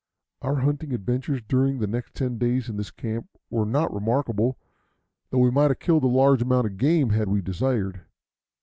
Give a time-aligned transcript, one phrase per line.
[0.41, 4.57] Our hunting adventures during the next ten days in this camp were not remarkable,
[5.29, 8.01] though we might have killed a large amount of game had we desired.